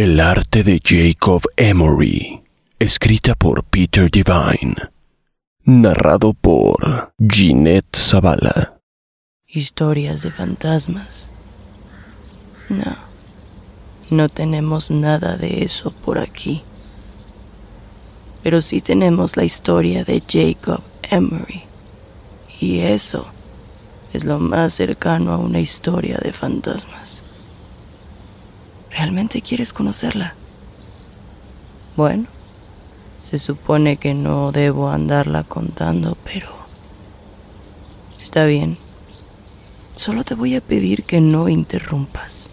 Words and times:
El 0.00 0.20
arte 0.20 0.62
de 0.62 0.80
Jacob 0.80 1.42
Emery, 1.56 2.40
escrita 2.78 3.34
por 3.34 3.64
Peter 3.64 4.08
Devine, 4.08 4.76
narrado 5.64 6.34
por 6.34 7.12
Jeanette 7.18 7.96
Zavala. 7.96 8.78
Historias 9.48 10.22
de 10.22 10.30
fantasmas. 10.30 11.32
No, 12.68 12.96
no 14.10 14.28
tenemos 14.28 14.92
nada 14.92 15.36
de 15.36 15.64
eso 15.64 15.90
por 15.90 16.20
aquí. 16.20 16.62
Pero 18.44 18.60
sí 18.60 18.80
tenemos 18.80 19.36
la 19.36 19.42
historia 19.42 20.04
de 20.04 20.22
Jacob 20.28 20.80
Emery. 21.10 21.64
Y 22.60 22.78
eso 22.78 23.26
es 24.12 24.24
lo 24.24 24.38
más 24.38 24.74
cercano 24.74 25.32
a 25.32 25.38
una 25.38 25.58
historia 25.58 26.18
de 26.18 26.32
fantasmas. 26.32 27.24
¿Realmente 28.98 29.42
quieres 29.42 29.72
conocerla? 29.72 30.34
Bueno, 31.96 32.26
se 33.20 33.38
supone 33.38 33.96
que 33.96 34.12
no 34.12 34.50
debo 34.50 34.90
andarla 34.90 35.44
contando, 35.44 36.18
pero... 36.24 36.48
Está 38.20 38.44
bien. 38.44 38.76
Solo 39.94 40.24
te 40.24 40.34
voy 40.34 40.56
a 40.56 40.60
pedir 40.60 41.04
que 41.04 41.20
no 41.20 41.48
interrumpas, 41.48 42.50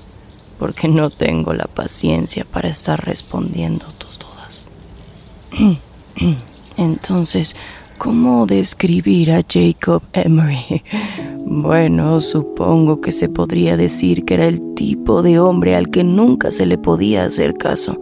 porque 0.59 0.87
no 0.87 1.09
tengo 1.09 1.51
la 1.55 1.65
paciencia 1.65 2.45
para 2.45 2.69
estar 2.69 3.03
respondiendo 3.03 3.87
tus 3.93 4.19
dudas. 4.19 4.69
Entonces, 6.77 7.55
¿cómo 7.97 8.45
describir 8.45 9.31
a 9.31 9.41
Jacob 9.47 10.01
Emery? 10.13 10.83
Bueno, 11.47 12.21
supongo 12.21 13.01
que 13.01 13.11
se 13.11 13.29
podría 13.29 13.77
decir 13.77 14.25
que 14.25 14.33
era 14.33 14.47
el 14.47 14.73
tipo 14.73 15.21
de 15.21 15.39
hombre 15.39 15.75
al 15.75 15.91
que 15.91 16.03
nunca 16.03 16.49
se 16.49 16.65
le 16.65 16.79
podía 16.79 17.23
hacer 17.23 17.53
caso. 17.53 17.99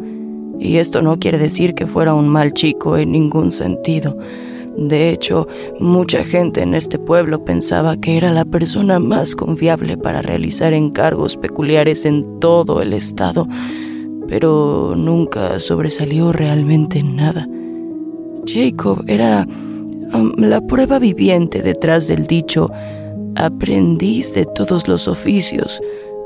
Y 0.59 0.77
esto 0.77 1.01
no 1.01 1.19
quiere 1.19 1.37
decir 1.37 1.73
que 1.73 1.85
fuera 1.85 2.13
un 2.13 2.29
mal 2.29 2.53
chico 2.53 2.95
en 2.95 3.11
ningún 3.11 3.51
sentido. 3.51 4.17
De 4.77 5.09
hecho, 5.09 5.47
mucha 5.77 6.23
gente 6.23 6.61
en 6.61 6.73
este 6.73 6.97
pueblo 6.97 7.43
pensaba 7.43 7.97
que 7.97 8.15
era 8.15 8.31
la 8.31 8.45
persona 8.45 8.97
más 8.97 9.35
confiable 9.35 9.97
para 9.97 10.21
realizar 10.21 10.71
encargos 10.71 11.35
peculiares 11.35 12.05
en 12.05 12.39
todo 12.39 12.81
el 12.81 12.93
estado, 12.93 13.45
pero 14.29 14.93
nunca 14.95 15.59
sobresalió 15.59 16.31
realmente 16.31 16.99
en 16.99 17.17
nada. 17.17 17.45
Jacob 18.45 19.03
era 19.07 19.45
um, 20.13 20.33
la 20.37 20.61
prueba 20.61 20.99
viviente 20.99 21.61
detrás 21.61 22.07
del 22.07 22.27
dicho 22.27 22.69
aprendiz 23.35 24.33
de 24.33 24.45
todos 24.45 24.87
los 24.87 25.07
oficios, 25.07 25.81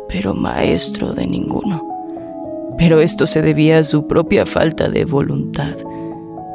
pero 0.10 0.34
maestro 0.34 1.14
de 1.14 1.28
ninguno. 1.28 1.84
Pero 2.78 3.02
esto 3.02 3.26
se 3.26 3.42
debía 3.42 3.80
a 3.80 3.84
su 3.84 4.08
propia 4.08 4.46
falta 4.46 4.90
de 4.90 5.06
voluntad. 5.06 5.76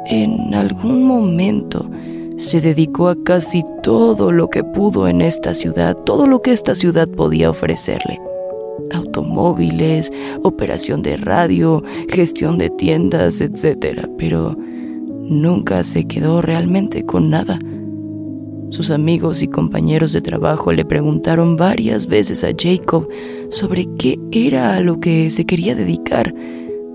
En 0.05 0.53
algún 0.53 1.03
momento 1.03 1.89
se 2.37 2.61
dedicó 2.61 3.09
a 3.09 3.23
casi 3.23 3.63
todo 3.81 4.31
lo 4.31 4.49
que 4.49 4.63
pudo 4.63 5.07
en 5.07 5.21
esta 5.21 5.53
ciudad, 5.53 5.95
todo 5.95 6.27
lo 6.27 6.41
que 6.41 6.51
esta 6.51 6.75
ciudad 6.75 7.07
podía 7.09 7.49
ofrecerle. 7.49 8.19
Automóviles, 8.91 10.11
operación 10.43 11.01
de 11.01 11.17
radio, 11.17 11.83
gestión 12.09 12.57
de 12.57 12.69
tiendas, 12.69 13.41
etc. 13.41 14.07
Pero 14.17 14.57
nunca 15.23 15.83
se 15.83 16.05
quedó 16.05 16.41
realmente 16.41 17.05
con 17.05 17.29
nada. 17.29 17.59
Sus 18.69 18.89
amigos 18.89 19.43
y 19.43 19.47
compañeros 19.47 20.13
de 20.13 20.21
trabajo 20.21 20.71
le 20.71 20.83
preguntaron 20.83 21.57
varias 21.57 22.07
veces 22.07 22.43
a 22.43 22.51
Jacob 22.57 23.07
sobre 23.49 23.87
qué 23.97 24.19
era 24.31 24.75
a 24.75 24.79
lo 24.79 24.99
que 24.99 25.29
se 25.29 25.45
quería 25.45 25.75
dedicar, 25.75 26.33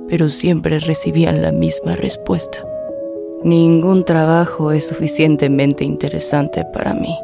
pero 0.09 0.29
siempre 0.29 0.81
recibían 0.81 1.41
la 1.43 1.53
misma 1.53 1.95
respuesta. 1.95 2.59
Ningún 3.45 4.05
trabajo 4.05 4.73
es 4.73 4.89
suficientemente 4.89 5.85
interesante 5.85 6.65
para 6.73 6.95
mí. 6.95 7.15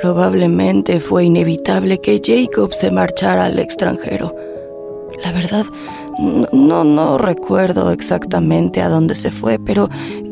Probablemente 0.00 1.00
fue 1.00 1.24
inevitable 1.24 1.98
que 1.98 2.20
Jacob 2.24 2.72
se 2.72 2.92
marchara 2.92 3.46
al 3.46 3.58
extranjero. 3.58 4.32
La 5.24 5.32
verdad, 5.32 5.66
no, 6.52 6.84
no, 6.84 7.18
recuerdo 7.18 7.90
exactamente 7.90 8.80
a 8.80 8.88
dónde 8.88 9.16
se 9.16 9.32
fue, 9.32 9.58
pero 9.58 9.88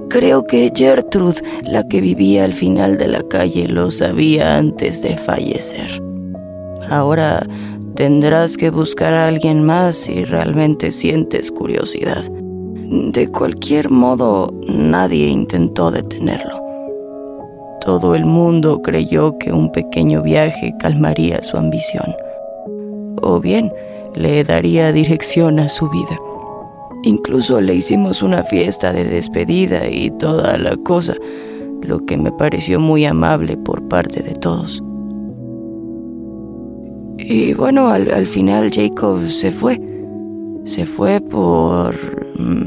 creo 0.08 0.46
que 0.46 0.72
Gertrude, 0.74 1.42
la 1.64 1.86
que 1.86 2.00
vivía 2.00 2.44
al 2.44 2.52
final 2.52 2.96
de 2.96 3.08
la 3.08 3.22
calle, 3.22 3.68
lo 3.68 3.90
sabía 3.90 4.56
antes 4.56 5.02
de 5.02 5.16
fallecer. 5.16 6.02
Ahora 6.88 7.46
tendrás 7.94 8.56
que 8.56 8.70
buscar 8.70 9.14
a 9.14 9.26
alguien 9.26 9.64
más 9.64 9.96
si 9.96 10.24
realmente 10.24 10.92
sientes 10.92 11.50
curiosidad. 11.50 12.24
De 12.88 13.28
cualquier 13.28 13.90
modo, 13.90 14.52
nadie 14.68 15.26
intentó 15.28 15.90
detenerlo. 15.90 16.62
Todo 17.84 18.14
el 18.14 18.24
mundo 18.24 18.82
creyó 18.82 19.38
que 19.38 19.52
un 19.52 19.72
pequeño 19.72 20.22
viaje 20.22 20.74
calmaría 20.80 21.42
su 21.42 21.56
ambición. 21.56 22.14
O 23.22 23.40
bien, 23.40 23.72
le 24.14 24.44
daría 24.44 24.92
dirección 24.92 25.58
a 25.60 25.68
su 25.68 25.88
vida. 25.88 26.18
Incluso 27.06 27.60
le 27.60 27.72
hicimos 27.76 28.20
una 28.20 28.42
fiesta 28.42 28.92
de 28.92 29.04
despedida 29.04 29.88
y 29.88 30.10
toda 30.10 30.58
la 30.58 30.76
cosa, 30.76 31.14
lo 31.82 32.04
que 32.04 32.16
me 32.16 32.32
pareció 32.32 32.80
muy 32.80 33.04
amable 33.04 33.56
por 33.56 33.86
parte 33.86 34.24
de 34.24 34.34
todos. 34.34 34.82
Y 37.16 37.54
bueno, 37.54 37.86
al, 37.86 38.26
final 38.26 38.72
Jacob 38.74 39.24
se 39.28 39.52
fue. 39.52 39.80
Se 40.64 40.84
fue 40.84 41.20
por 41.20 41.94
mm, 42.40 42.66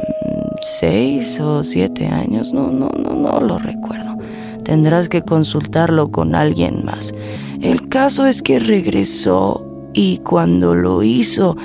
seis 0.61 1.37
o 1.41 1.65
siete 1.65 2.07
años, 2.07 2.53
no, 2.53 2.71
no, 2.71 2.89
no, 2.97 3.15
no 3.15 3.41
lo 3.41 3.59
recuerdo. 3.59 4.17
Tendrás 4.63 5.09
que 5.09 5.21
consultarlo 5.21 6.11
con 6.11 6.33
alguien 6.33 6.85
más. 6.85 7.11
El 7.59 7.89
caso 7.89 8.25
es 8.25 8.41
que 8.41 8.59
regresó 8.59 9.67
y 9.93 10.19
cuando 10.19 10.75
lo 10.75 11.03
hizo 11.03 11.57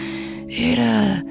era 0.48 1.24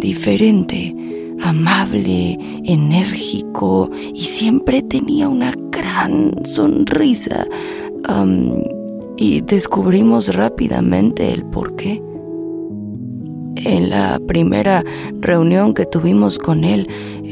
diferente, 0.00 0.94
amable, 1.40 2.38
enérgico 2.64 3.90
y 4.14 4.20
siempre 4.20 4.82
tenía 4.82 5.28
una 5.28 5.52
gran 5.70 6.44
sonrisa. 6.44 7.46
Y 9.16 9.40
descubrimos 9.42 10.34
rápidamente 10.34 11.32
el 11.32 11.44
por 11.44 11.76
qué. 11.76 12.02
En 13.56 13.90
la 13.90 14.18
primera 14.26 14.82
reunión 15.20 15.74
que 15.74 15.86
tuvimos 15.86 16.38
con 16.38 16.64
él, 16.64 16.88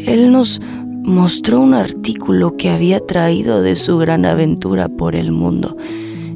él 0.06 0.30
nos 0.30 0.60
mostró 1.02 1.60
un 1.60 1.74
artículo 1.74 2.56
que 2.56 2.70
había 2.70 3.00
traído 3.04 3.62
de 3.62 3.74
su 3.74 3.98
gran 3.98 4.24
aventura 4.26 4.88
por 4.88 5.16
el 5.16 5.32
mundo. 5.32 5.76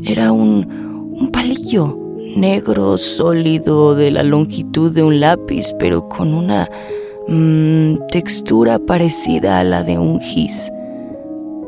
Era 0.05 0.33
un 0.33 1.31
palillo 1.33 2.04
negro 2.37 2.97
sólido 2.99 3.95
de 3.95 4.11
la 4.11 4.23
longitud 4.23 4.93
de 4.93 5.03
un 5.03 5.21
lápiz, 5.21 5.75
pero 5.79 6.09
con 6.09 6.35
una 6.35 6.69
mm, 7.29 8.07
textura 8.11 8.79
parecida 8.79 9.59
a 9.59 9.65
la 9.65 9.83
de 9.83 9.99
un 9.99 10.21
gis. 10.21 10.71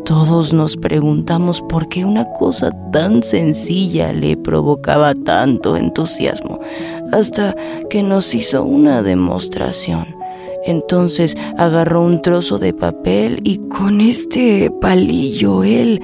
Todos 0.04 0.52
nos 0.52 0.76
preguntamos 0.76 1.60
por 1.62 1.88
qué 1.88 2.04
una 2.04 2.24
cosa 2.34 2.70
tan 2.92 3.22
sencilla 3.24 4.12
le 4.12 4.36
provocaba 4.36 5.14
tanto 5.14 5.76
entusiasmo, 5.76 6.60
hasta 7.12 7.56
que 7.90 8.02
nos 8.02 8.34
hizo 8.34 8.62
una 8.62 9.02
demostración. 9.02 10.06
Entonces 10.64 11.36
agarró 11.56 12.02
un 12.02 12.22
trozo 12.22 12.58
de 12.58 12.72
papel 12.72 13.40
y 13.42 13.58
con 13.68 14.00
este 14.00 14.70
palillo 14.80 15.64
él 15.64 16.00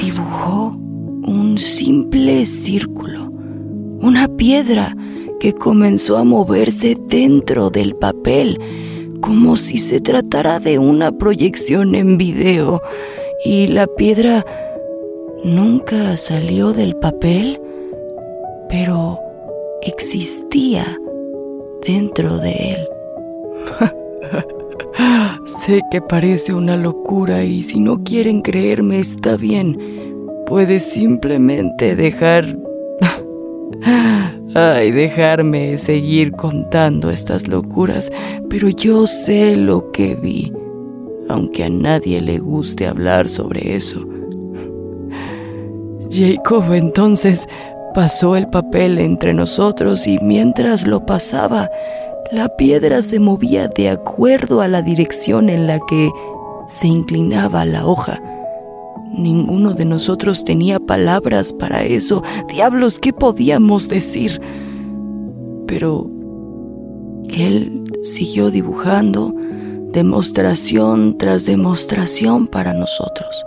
dibujó 0.00 0.76
un 1.26 1.58
simple 1.58 2.46
círculo, 2.46 3.30
una 4.00 4.28
piedra 4.28 4.96
que 5.40 5.52
comenzó 5.52 6.16
a 6.16 6.24
moverse 6.24 6.96
dentro 7.08 7.70
del 7.70 7.94
papel 7.96 8.58
como 9.20 9.56
si 9.56 9.78
se 9.78 10.00
tratara 10.00 10.60
de 10.60 10.78
una 10.78 11.12
proyección 11.12 11.94
en 11.94 12.16
video 12.16 12.80
y 13.44 13.66
la 13.66 13.86
piedra 13.86 14.46
nunca 15.42 16.16
salió 16.16 16.72
del 16.72 16.96
papel, 16.96 17.60
pero 18.68 19.18
existía 19.82 20.98
dentro 21.86 22.38
de 22.38 22.52
él. 22.52 22.88
sé 25.46 25.82
que 25.90 26.00
parece 26.00 26.54
una 26.54 26.76
locura 26.76 27.44
y 27.44 27.62
si 27.62 27.80
no 27.80 28.02
quieren 28.02 28.42
creerme 28.42 28.98
está 28.98 29.36
bien. 29.36 29.95
Puedes 30.46 30.84
simplemente 30.84 31.96
dejar 31.96 32.56
Ay, 34.58 34.90
dejarme 34.90 35.76
seguir 35.76 36.32
contando 36.32 37.10
estas 37.10 37.46
locuras, 37.46 38.10
pero 38.48 38.70
yo 38.70 39.06
sé 39.06 39.54
lo 39.54 39.92
que 39.92 40.14
vi, 40.14 40.50
aunque 41.28 41.64
a 41.64 41.68
nadie 41.68 42.22
le 42.22 42.38
guste 42.38 42.86
hablar 42.86 43.28
sobre 43.28 43.76
eso. 43.76 44.06
Jacob 46.10 46.72
entonces 46.72 47.48
pasó 47.92 48.34
el 48.34 48.48
papel 48.48 48.98
entre 48.98 49.34
nosotros 49.34 50.06
y 50.06 50.18
mientras 50.22 50.86
lo 50.86 51.04
pasaba, 51.04 51.70
la 52.32 52.48
piedra 52.56 53.02
se 53.02 53.20
movía 53.20 53.68
de 53.68 53.90
acuerdo 53.90 54.62
a 54.62 54.68
la 54.68 54.80
dirección 54.80 55.50
en 55.50 55.66
la 55.66 55.78
que 55.86 56.10
se 56.66 56.86
inclinaba 56.86 57.66
la 57.66 57.86
hoja. 57.86 58.22
Ninguno 59.16 59.72
de 59.72 59.86
nosotros 59.86 60.44
tenía 60.44 60.78
palabras 60.78 61.52
para 61.52 61.84
eso. 61.84 62.22
Diablos, 62.48 62.98
¿qué 62.98 63.12
podíamos 63.12 63.88
decir? 63.88 64.40
Pero 65.66 66.10
él 67.30 67.92
siguió 68.02 68.50
dibujando 68.50 69.34
demostración 69.92 71.16
tras 71.16 71.46
demostración 71.46 72.46
para 72.46 72.74
nosotros. 72.74 73.46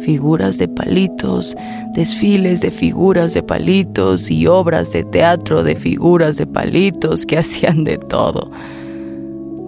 Figuras 0.00 0.58
de 0.58 0.68
palitos, 0.68 1.56
desfiles 1.94 2.60
de 2.60 2.70
figuras 2.70 3.32
de 3.32 3.42
palitos 3.42 4.30
y 4.30 4.46
obras 4.46 4.92
de 4.92 5.04
teatro 5.04 5.62
de 5.62 5.76
figuras 5.76 6.36
de 6.36 6.46
palitos 6.46 7.24
que 7.24 7.38
hacían 7.38 7.84
de 7.84 7.98
todo 7.98 8.50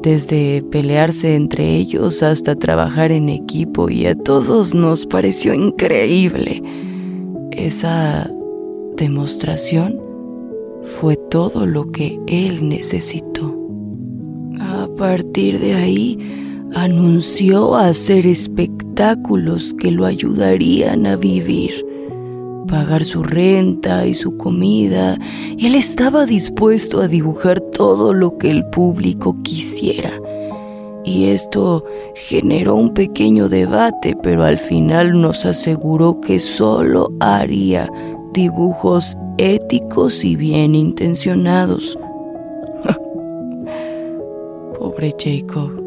desde 0.05 0.63
pelearse 0.71 1.35
entre 1.35 1.77
ellos 1.77 2.23
hasta 2.23 2.55
trabajar 2.57 3.11
en 3.11 3.31
equipo 3.31 3.89
y 3.89 4.05
a 4.05 4.15
todos 4.15 4.75
nos 4.75 5.07
pareció 5.07 5.55
increíble. 5.55 6.63
Esa 7.51 8.31
demostración 8.97 9.99
fue 10.85 11.17
todo 11.17 11.65
lo 11.65 11.91
que 11.91 12.21
él 12.27 12.69
necesitó. 12.69 13.59
A 14.61 14.89
partir 14.95 15.59
de 15.59 15.73
ahí, 15.73 16.19
anunció 16.75 17.75
hacer 17.75 18.27
espectáculos 18.27 19.73
que 19.73 19.91
lo 19.91 20.05
ayudarían 20.05 21.07
a 21.07 21.17
vivir 21.17 21.84
pagar 22.67 23.05
su 23.05 23.23
renta 23.23 24.07
y 24.07 24.15
su 24.15 24.37
comida, 24.37 25.17
él 25.59 25.75
estaba 25.75 26.27
dispuesto 26.27 27.01
a 27.01 27.09
dibujar 27.09 27.61
todo 27.61 28.13
lo 28.13 28.39
que 28.39 28.51
el 28.51 28.65
público 28.67 29.37
quisiera. 29.43 30.11
Y 31.05 31.27
esto 31.27 31.85
generó 32.15 32.77
un 32.77 32.95
pequeño 32.95 33.49
debate, 33.49 34.17
pero 34.23 34.43
al 34.45 34.59
final 34.59 35.21
nos 35.21 35.45
aseguró 35.45 36.21
que 36.21 36.41
solo 36.41 37.13
haría 37.21 37.91
dibujos 38.33 39.17
éticos 39.37 40.25
y 40.25 40.35
bien 40.35 40.75
intencionados. 40.75 41.99
Pobre 44.79 45.15
Jacob. 45.19 45.83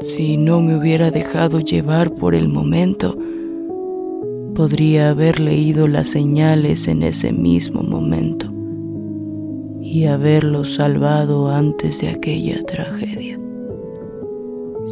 Si 0.00 0.36
no 0.36 0.60
me 0.60 0.76
hubiera 0.76 1.10
dejado 1.10 1.60
llevar 1.60 2.12
por 2.14 2.34
el 2.34 2.48
momento, 2.48 3.16
podría 4.60 5.08
haber 5.08 5.40
leído 5.40 5.88
las 5.88 6.08
señales 6.08 6.86
en 6.86 7.02
ese 7.02 7.32
mismo 7.32 7.80
momento 7.80 8.52
y 9.80 10.04
haberlo 10.04 10.66
salvado 10.66 11.48
antes 11.48 12.02
de 12.02 12.10
aquella 12.10 12.62
tragedia. 12.64 13.40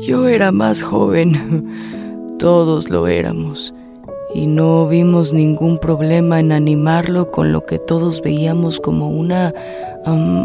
Yo 0.01 0.27
era 0.27 0.53
más 0.53 0.83
joven, 0.83 1.69
todos 2.39 2.89
lo 2.89 3.09
éramos, 3.09 3.75
y 4.35 4.47
no 4.47 4.89
vimos 4.89 5.35
ningún 5.35 5.77
problema 5.77 6.41
en 6.41 6.51
animarlo 6.53 7.31
con 7.31 7.53
lo 7.53 7.67
que 7.67 7.79
todos 7.79 8.23
veíamos 8.23 8.81
como 8.81 9.11
una 9.11 9.53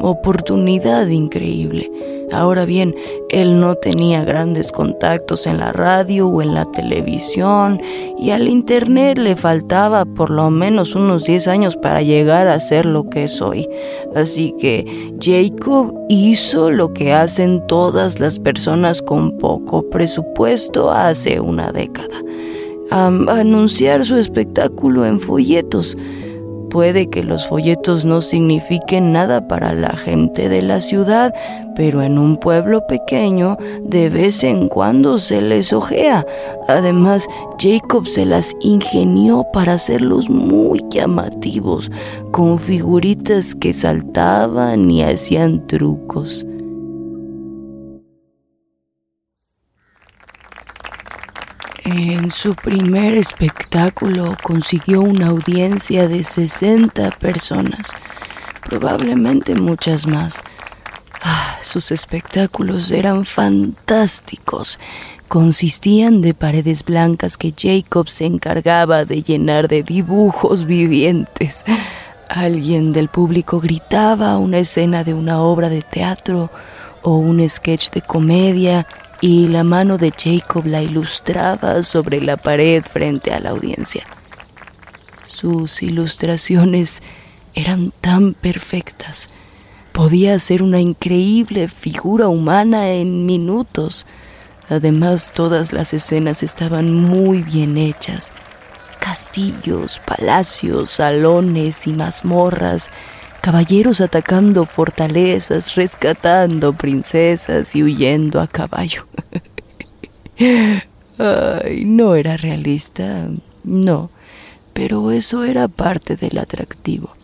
oportunidad 0.02 1.08
increíble 1.08 1.90
Ahora 2.34 2.66
bien, 2.66 2.96
él 3.30 3.60
no 3.60 3.76
tenía 3.76 4.26
grandes 4.26 4.72
contactos 4.72 5.46
en 5.46 5.60
la 5.60 5.72
radio 5.72 6.28
o 6.28 6.42
en 6.42 6.56
la 6.56 6.66
televisión 6.66 7.80
y 8.18 8.32
al 8.32 8.48
Internet 8.48 9.20
le 9.20 9.36
faltaba 9.36 10.06
por 10.06 10.32
lo 10.32 10.50
menos 10.50 10.96
unos 10.96 11.26
10 11.26 11.48
años 11.48 11.78
para 11.78 12.02
llegar 12.02 12.48
a 12.48 12.60
ser 12.60 12.86
lo 12.86 13.08
que 13.10 13.26
es 13.26 13.42
hoy. 13.42 13.68
Así 14.16 14.56
que 14.60 15.14
Jacob 15.22 15.94
hizo 16.10 16.72
lo 16.72 16.94
que 16.94 17.14
hacen 17.14 17.66
todas 17.68 18.20
las 18.20 18.40
personas 18.40 19.02
con 19.02 19.38
poco 19.38 19.88
presupuesto 19.90 20.92
hace 20.92 21.40
una 21.40 21.72
década. 21.72 22.16
anunciar 22.90 24.06
su 24.06 24.18
espectáculo 24.18 25.06
en 25.06 25.20
folletos 25.20 25.98
Puede 26.74 27.08
que 27.08 27.24
los 27.24 27.48
folletos 27.48 28.04
no 28.04 28.20
signifiquen 28.20 29.14
nada 29.14 29.48
para 29.48 29.76
la 29.76 29.96
gente 29.96 30.50
de 30.50 30.64
la 30.64 30.82
ciudad, 30.82 31.32
pero 31.76 32.02
en 32.02 32.18
un 32.18 32.38
pueblo 32.38 32.88
pequeño 32.88 33.58
de 33.84 34.10
vez 34.10 34.44
en 34.44 34.70
cuando 34.70 35.20
se 35.20 35.44
les 35.44 35.72
ojea. 35.72 36.26
Además, 36.68 37.28
Jacob 37.60 38.08
se 38.08 38.26
las 38.26 38.56
ingenió 38.60 39.46
para 39.54 39.74
hacerlos 39.74 40.32
muy 40.32 40.84
llamativos, 40.90 41.92
con 42.32 42.58
figuritas 42.58 43.54
que 43.54 43.72
saltaban 43.72 44.90
y 44.90 45.04
hacían 45.04 45.68
trucos. 45.68 46.44
En 51.86 52.32
su 52.32 52.56
primer 52.56 53.14
espectáculo 53.14 54.38
consiguió 54.42 55.02
una 55.02 55.28
audiencia 55.28 56.08
de 56.08 56.24
60 56.24 57.12
personas, 57.12 57.92
probablemente 58.62 59.54
muchas 59.56 60.08
más. 60.08 60.44
Ah, 61.22 61.58
sus 61.62 61.92
espectáculos 61.92 62.90
eran 62.92 63.26
fantásticos. 63.26 64.80
Consistían 65.28 66.22
de 66.22 66.34
paredes 66.34 66.86
blancas 66.86 67.38
que 67.38 67.54
Jacob 67.58 68.08
se 68.08 68.28
encargaba 68.28 69.04
de 69.04 69.22
llenar 69.22 69.68
de 69.68 69.84
dibujos 69.84 70.66
vivientes. 70.66 71.66
Alguien 72.30 72.94
del 72.94 73.10
público 73.10 73.60
gritaba 73.60 74.38
una 74.38 74.60
escena 74.60 75.04
de 75.04 75.14
una 75.14 75.42
obra 75.42 75.68
de 75.68 75.82
teatro 75.82 76.50
o 77.02 77.18
un 77.18 77.48
sketch 77.50 77.90
de 77.92 78.02
comedia 78.02 78.88
y 79.24 79.48
la 79.48 79.64
mano 79.64 79.98
de 79.98 80.12
Jacob 80.12 80.66
la 80.66 80.82
ilustraba 80.82 81.82
sobre 81.84 82.20
la 82.20 82.36
pared 82.36 82.84
frente 82.84 83.32
a 83.32 83.40
la 83.40 83.52
audiencia. 83.52 84.04
Sus 85.26 85.82
ilustraciones 85.82 87.02
eran 87.54 87.94
tan 88.02 88.34
perfectas. 88.34 89.30
Podía 89.94 90.34
hacer 90.34 90.62
una 90.62 90.82
increíble 90.82 91.70
figura 91.70 92.28
humana 92.28 92.90
en 92.90 93.26
minutos. 93.26 94.06
Además, 94.68 95.32
todas 95.34 95.72
las 95.72 95.94
escenas 95.94 96.44
estaban 96.44 96.94
muy 96.94 97.44
bien 97.44 97.78
hechas. 97.78 98.34
Castillos, 99.00 100.02
palacios, 100.06 100.90
salones 100.90 101.88
y 101.88 101.94
mazmorras 101.94 102.92
caballeros 103.44 104.00
atacando 104.00 104.64
fortalezas, 104.64 105.76
rescatando 105.76 106.72
princesas 106.72 107.76
y 107.76 107.84
huyendo 107.84 108.40
a 108.40 108.48
caballo. 108.48 109.06
Ay, 111.20 111.84
no 111.84 112.16
era 112.16 112.38
realista, 112.38 113.28
no, 113.66 114.12
pero 114.72 115.12
eso 115.12 115.44
era 115.44 115.68
parte 115.68 116.16
del 116.16 116.38
atractivo. 116.38 117.18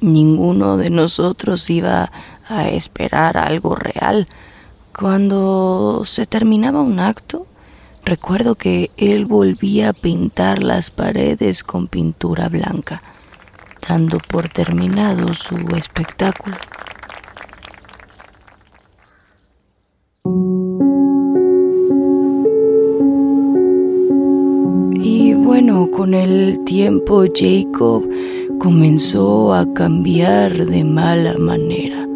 Ninguno 0.00 0.78
de 0.78 0.90
nosotros 0.90 1.70
iba 1.70 2.10
a 2.48 2.68
esperar 2.68 3.38
algo 3.38 3.76
real. 3.76 4.26
Cuando 4.98 6.02
se 6.04 6.26
terminaba 6.26 6.82
un 6.82 6.98
acto, 6.98 7.46
recuerdo 8.04 8.56
que 8.56 8.90
él 8.96 9.26
volvía 9.26 9.90
a 9.90 9.92
pintar 9.92 10.64
las 10.64 10.90
paredes 10.90 11.62
con 11.62 11.86
pintura 11.86 12.48
blanca, 12.48 13.00
dando 13.88 14.18
por 14.18 14.48
terminado 14.48 15.34
su 15.34 15.56
espectáculo. 15.76 16.56
Y 24.92 25.34
bueno, 25.34 25.90
con 25.90 26.14
el 26.14 26.64
tiempo 26.64 27.24
Jacob 27.34 28.08
comenzó 28.58 29.54
a 29.54 29.72
cambiar 29.72 30.66
de 30.66 30.84
mala 30.84 31.36
manera. 31.38 32.08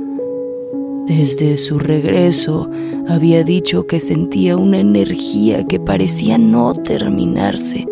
Desde 1.07 1.57
su 1.57 1.79
regreso 1.79 2.71
había 3.09 3.43
dicho 3.43 3.87
que 3.87 4.01
sentía 4.01 4.57
una 4.57 4.79
energía 4.79 5.67
que 5.67 5.81
parecía 5.81 6.39
no 6.39 6.73
terminarse. 6.75 7.87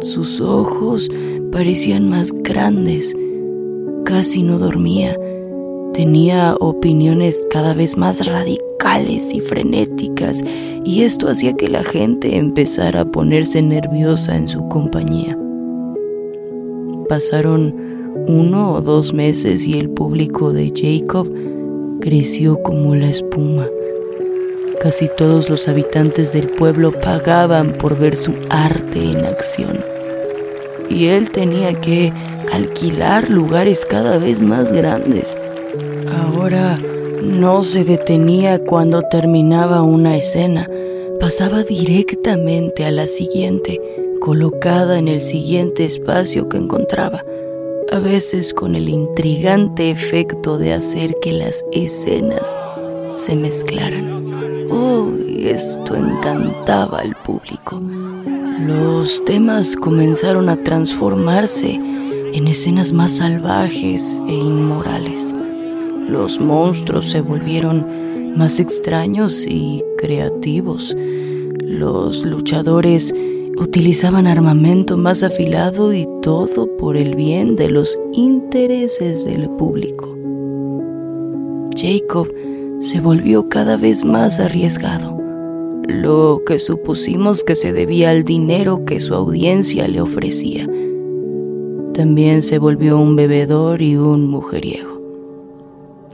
Sus 0.00 0.40
ojos 0.40 1.10
parecían 1.52 2.08
más 2.08 2.32
grandes, 2.32 3.14
casi 4.04 4.42
no 4.42 4.58
dormía, 4.58 5.16
tenía 5.92 6.54
opiniones 6.60 7.42
cada 7.50 7.74
vez 7.74 7.96
más 7.96 8.26
radicales 8.26 9.34
y 9.34 9.40
frenéticas 9.40 10.42
y 10.84 11.02
esto 11.02 11.28
hacía 11.28 11.52
que 11.54 11.68
la 11.68 11.84
gente 11.84 12.36
empezara 12.36 13.00
a 13.00 13.10
ponerse 13.10 13.62
nerviosa 13.62 14.36
en 14.36 14.48
su 14.48 14.68
compañía. 14.68 15.36
Pasaron 17.08 17.74
uno 18.28 18.74
o 18.74 18.80
dos 18.80 19.12
meses 19.12 19.66
y 19.66 19.78
el 19.78 19.90
público 19.90 20.52
de 20.52 20.72
Jacob 20.74 21.28
creció 22.00 22.62
como 22.62 22.94
la 22.94 23.10
espuma. 23.10 23.66
Casi 24.80 25.08
todos 25.16 25.50
los 25.50 25.68
habitantes 25.68 26.32
del 26.32 26.46
pueblo 26.48 26.92
pagaban 26.92 27.72
por 27.72 27.98
ver 27.98 28.16
su 28.16 28.32
arte 28.48 29.10
en 29.10 29.26
acción. 29.26 29.89
Y 30.90 31.06
él 31.06 31.30
tenía 31.30 31.72
que 31.80 32.12
alquilar 32.52 33.30
lugares 33.30 33.86
cada 33.86 34.18
vez 34.18 34.42
más 34.42 34.72
grandes. 34.72 35.36
Ahora 36.12 36.78
no 37.22 37.64
se 37.64 37.84
detenía 37.84 38.58
cuando 38.64 39.02
terminaba 39.02 39.82
una 39.82 40.16
escena, 40.16 40.68
pasaba 41.18 41.62
directamente 41.62 42.84
a 42.84 42.90
la 42.90 43.06
siguiente 43.06 43.80
colocada 44.20 44.98
en 44.98 45.08
el 45.08 45.22
siguiente 45.22 45.84
espacio 45.84 46.48
que 46.48 46.58
encontraba, 46.58 47.24
a 47.90 47.98
veces 47.98 48.54
con 48.54 48.76
el 48.76 48.88
intrigante 48.88 49.90
efecto 49.90 50.58
de 50.58 50.74
hacer 50.74 51.16
que 51.20 51.32
las 51.32 51.64
escenas 51.72 52.56
se 53.14 53.34
mezclaran. 53.34 54.68
Oh, 54.70 55.08
esto 55.26 55.96
encantaba 55.96 57.00
al 57.00 57.16
público. 57.16 57.80
Los 58.66 59.24
temas 59.24 59.74
comenzaron 59.74 60.50
a 60.50 60.62
transformarse 60.62 61.80
en 62.32 62.46
escenas 62.46 62.92
más 62.92 63.12
salvajes 63.12 64.20
e 64.28 64.34
inmorales. 64.34 65.34
Los 66.08 66.40
monstruos 66.40 67.10
se 67.10 67.22
volvieron 67.22 68.36
más 68.36 68.60
extraños 68.60 69.46
y 69.46 69.82
creativos. 69.96 70.94
Los 71.64 72.26
luchadores 72.26 73.14
utilizaban 73.56 74.26
armamento 74.26 74.96
más 74.96 75.22
afilado 75.22 75.94
y 75.94 76.06
todo 76.20 76.76
por 76.76 76.96
el 76.96 77.14
bien 77.14 77.56
de 77.56 77.70
los 77.70 77.98
intereses 78.12 79.24
del 79.24 79.48
público. 79.50 80.16
Jacob 81.76 82.28
se 82.80 83.00
volvió 83.00 83.48
cada 83.48 83.76
vez 83.76 84.04
más 84.04 84.38
arriesgado, 84.38 85.19
lo 85.90 86.42
que 86.46 86.58
supusimos 86.58 87.44
que 87.44 87.54
se 87.54 87.72
debía 87.72 88.10
al 88.10 88.24
dinero 88.24 88.84
que 88.84 89.00
su 89.00 89.14
audiencia 89.14 89.88
le 89.88 90.00
ofrecía. 90.00 90.66
También 91.92 92.42
se 92.42 92.58
volvió 92.58 92.98
un 92.98 93.16
bebedor 93.16 93.82
y 93.82 93.96
un 93.96 94.28
mujeriego. 94.28 95.00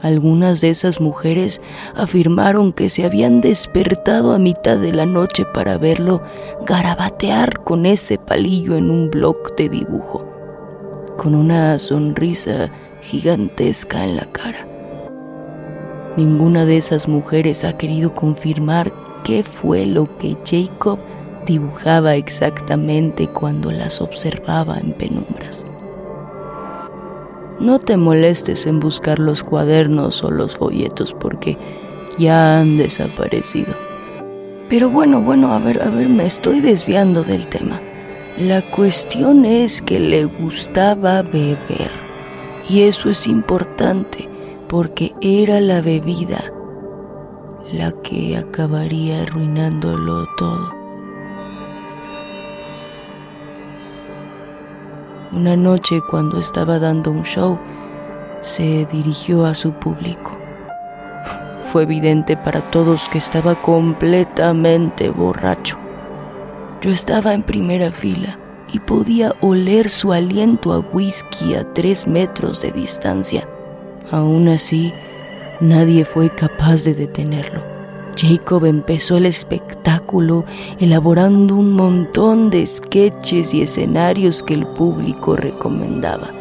Algunas 0.01 0.61
de 0.61 0.69
esas 0.69 1.01
mujeres 1.01 1.59
afirmaron 1.95 2.71
que 2.71 2.89
se 2.89 3.03
habían 3.05 3.41
despertado 3.41 4.33
a 4.33 4.39
mitad 4.39 4.77
de 4.77 4.93
la 4.93 5.05
noche 5.05 5.43
para 5.53 5.77
verlo 5.77 6.21
garabatear 6.67 7.63
con 7.63 7.85
ese 7.85 8.17
palillo 8.17 8.75
en 8.75 8.91
un 8.91 9.09
bloc 9.09 9.55
de 9.55 9.69
dibujo, 9.69 10.25
con 11.17 11.33
una 11.33 11.79
sonrisa 11.79 12.71
gigantesca 13.01 14.03
en 14.03 14.17
la 14.17 14.25
cara. 14.25 14.67
Ninguna 16.15 16.65
de 16.65 16.77
esas 16.77 17.07
mujeres 17.07 17.63
ha 17.63 17.77
querido 17.77 18.13
confirmar 18.13 18.91
qué 19.23 19.43
fue 19.43 19.85
lo 19.85 20.05
que 20.17 20.37
Jacob 20.45 20.99
dibujaba 21.45 22.15
exactamente 22.15 23.27
cuando 23.27 23.71
las 23.71 24.01
observaba 24.01 24.77
en 24.77 24.93
penumbras. 24.93 25.65
No 27.59 27.79
te 27.79 27.97
molestes 27.97 28.67
en 28.67 28.79
buscar 28.79 29.17
los 29.17 29.43
cuadernos 29.43 30.23
o 30.23 30.29
los 30.29 30.55
folletos 30.55 31.15
porque 31.19 31.57
ya 32.19 32.59
han 32.59 32.75
desaparecido. 32.75 33.73
Pero 34.69 34.89
bueno, 34.89 35.21
bueno, 35.21 35.53
a 35.53 35.59
ver, 35.59 35.81
a 35.81 35.89
ver, 35.89 36.09
me 36.09 36.25
estoy 36.25 36.59
desviando 36.59 37.23
del 37.23 37.47
tema. 37.47 37.81
La 38.37 38.61
cuestión 38.69 39.45
es 39.45 39.81
que 39.81 39.99
le 39.99 40.25
gustaba 40.25 41.21
beber. 41.21 41.89
Y 42.69 42.81
eso 42.81 43.09
es 43.09 43.25
importante 43.25 44.27
porque 44.67 45.15
era 45.21 45.61
la 45.61 45.81
bebida 45.81 46.51
la 47.73 47.91
que 48.01 48.37
acabaría 48.37 49.23
arruinándolo 49.23 50.25
todo. 50.37 50.73
Una 55.33 55.57
noche 55.57 56.01
cuando 56.09 56.39
estaba 56.39 56.79
dando 56.79 57.11
un 57.11 57.23
show, 57.23 57.59
se 58.41 58.85
dirigió 58.85 59.45
a 59.45 59.53
su 59.53 59.73
público. 59.73 60.31
Fue 61.71 61.83
evidente 61.83 62.37
para 62.37 62.71
todos 62.71 63.09
que 63.09 63.17
estaba 63.17 63.61
completamente 63.61 65.09
borracho. 65.09 65.77
Yo 66.81 66.91
estaba 66.91 67.33
en 67.33 67.43
primera 67.43 67.91
fila 67.91 68.39
y 68.71 68.79
podía 68.79 69.33
oler 69.41 69.89
su 69.89 70.13
aliento 70.13 70.71
a 70.71 70.79
whisky 70.79 71.55
a 71.55 71.73
tres 71.73 72.07
metros 72.07 72.61
de 72.61 72.71
distancia. 72.71 73.47
Aún 74.11 74.47
así, 74.47 74.93
nadie 75.59 76.05
fue 76.05 76.29
capaz 76.29 76.83
de 76.83 76.93
detenerlo. 76.93 77.61
Jacob 78.17 78.65
empezó 78.65 79.17
el 79.17 79.27
espectáculo 79.27 80.45
elaborando 80.79 81.55
un 81.55 81.73
montón 81.73 82.49
de 82.49 82.65
sketches 82.65 83.53
y 83.53 83.61
escenarios 83.61 84.41
que 84.41 84.55
el 84.55 84.65
público 84.65 85.35
recomendaba. 85.35 86.31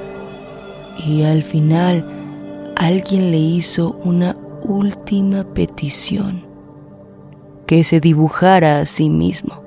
Y 1.07 1.25
al 1.25 1.43
final 1.43 2.73
alguien 2.77 3.31
le 3.31 3.39
hizo 3.39 3.97
una 4.05 4.37
última 4.63 5.45
petición, 5.45 6.45
que 7.67 7.85
se 7.85 8.01
dibujara 8.01 8.81
a 8.81 8.87
sí 8.87 9.11
mismo. 9.11 9.66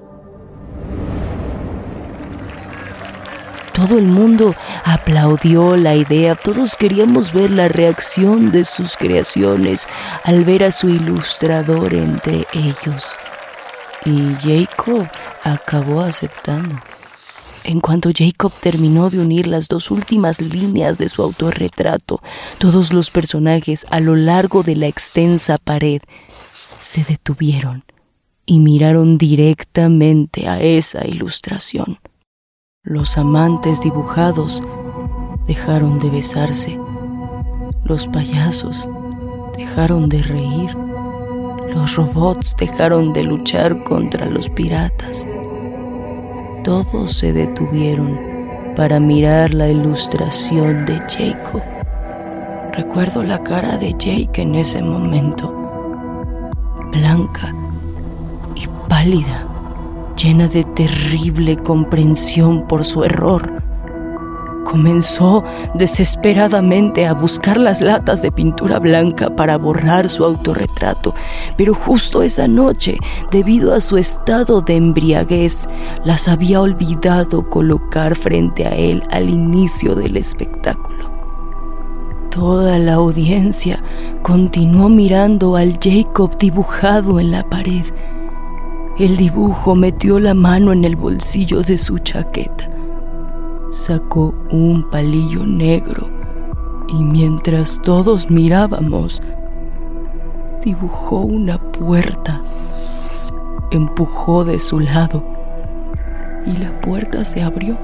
Todo 3.80 3.98
el 3.98 4.08
mundo 4.08 4.56
aplaudió 4.84 5.78
la 5.78 5.96
idea, 5.96 6.36
todos 6.36 6.76
queríamos 6.76 7.32
ver 7.32 7.50
la 7.50 7.70
reacción 7.70 8.52
de 8.52 8.66
sus 8.66 8.98
creaciones 8.98 9.88
al 10.26 10.44
ver 10.44 10.66
a 10.66 10.74
su 10.74 10.90
ilustrador 10.90 11.94
entre 11.94 12.46
ellos. 12.52 13.14
Y 14.04 14.36
Jacob 14.42 15.08
acabó 15.44 16.02
aceptando. 16.02 16.76
En 17.64 17.80
cuanto 17.80 18.10
Jacob 18.14 18.52
terminó 18.60 19.10
de 19.10 19.20
unir 19.20 19.48
las 19.48 19.70
dos 19.70 19.92
últimas 19.92 20.42
líneas 20.42 20.98
de 20.98 21.08
su 21.08 21.24
autorretrato, 21.24 22.22
todos 22.58 22.92
los 22.92 23.10
personajes 23.12 23.86
a 23.92 24.02
lo 24.02 24.18
largo 24.18 24.62
de 24.62 24.76
la 24.76 24.88
extensa 24.88 25.58
pared 25.58 26.02
se 26.82 27.06
detuvieron 27.06 27.86
y 28.46 28.60
miraron 28.60 29.18
directamente 29.18 30.50
a 30.50 30.60
esa 30.60 31.08
ilustración. 31.08 31.98
Los 32.86 33.18
amantes 33.18 33.82
dibujados 33.82 34.64
dejaron 35.46 36.00
de 36.00 36.10
besarse. 36.10 36.80
Los 37.84 38.08
payasos 38.08 38.90
dejaron 39.58 40.08
de 40.08 40.24
reír. 40.24 40.78
Los 41.74 41.98
robots 41.98 42.56
dejaron 42.58 43.12
de 43.12 43.26
luchar 43.26 43.84
contra 43.84 44.28
los 44.28 44.50
piratas. 44.50 45.28
Todos 46.64 47.12
se 47.12 47.34
detuvieron 47.34 48.18
para 48.78 49.02
mirar 49.02 49.54
la 49.54 49.68
ilustración 49.68 50.86
de 50.86 51.00
Jacob. 51.00 51.62
Recuerdo 52.72 53.24
la 53.24 53.44
cara 53.44 53.78
de 53.78 53.92
Jake 53.92 54.42
en 54.42 54.56
ese 54.56 54.82
momento, 54.82 55.54
blanca 56.94 57.54
y 58.56 58.68
pálida, 58.88 59.49
llena 60.22 60.50
de 60.50 60.64
terrible 60.64 61.58
comprensión 61.58 62.68
por 62.68 62.84
su 62.84 63.04
error. 63.04 63.64
Comenzó 64.66 65.44
desesperadamente 65.74 67.08
a 67.08 67.14
buscar 67.14 67.58
las 67.58 67.82
latas 67.82 68.22
de 68.22 68.32
pintura 68.32 68.80
blanca 68.80 69.36
para 69.36 69.58
borrar 69.58 70.10
su 70.10 70.26
autorretrato, 70.26 71.16
pero 71.58 71.74
justo 71.74 72.22
esa 72.22 72.48
noche, 72.48 72.98
debido 73.32 73.74
a 73.74 73.82
su 73.82 73.98
estado 73.98 74.62
de 74.62 74.76
embriaguez, 74.76 75.68
las 76.04 76.28
había 76.28 76.62
olvidado 76.62 77.50
colocar 77.50 78.16
frente 78.16 78.68
a 78.68 78.72
él 78.72 79.04
al 79.10 79.30
inicio 79.30 79.96
del 79.96 80.18
espectáculo. 80.18 81.10
Toda 82.30 82.78
la 82.78 82.96
audiencia 82.96 83.82
continuó 84.22 84.90
mirando 84.90 85.56
al 85.56 85.80
Jacob 85.82 86.38
dibujado 86.38 87.20
en 87.20 87.32
la 87.32 87.50
pared. 87.50 87.86
El 89.00 89.18
dibujo 89.18 89.75
metió 89.75 90.20
la 90.20 90.34
mano 90.34 90.74
en 90.74 90.86
el 90.86 90.96
bolsillo 90.96 91.62
de 91.62 91.77
su 91.77 92.00
chaqueta 92.00 92.70
sacó 93.70 94.34
un 94.50 94.89
palillo 94.89 95.46
negro 95.46 96.10
y 96.88 97.03
mientras 97.03 97.79
todos 97.82 98.32
mirábamos, 98.32 99.22
dibujó 100.63 101.20
una 101.20 101.60
puerta, 101.60 102.41
empujó 103.70 104.44
de 104.44 104.60
su 104.60 104.79
lado 104.79 105.24
y 106.48 106.58
la 106.58 106.72
puerta 106.82 107.24
se 107.24 107.44
abrió, 107.44 107.77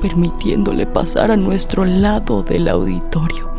permitiéndole 0.00 0.86
pasar 0.86 1.30
a 1.30 1.36
nuestro 1.36 1.84
lado 1.84 2.42
del 2.42 2.68
auditorio. 2.68 3.53